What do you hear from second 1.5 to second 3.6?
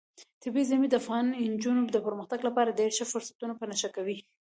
نجونو د پرمختګ لپاره ډېر ښه فرصتونه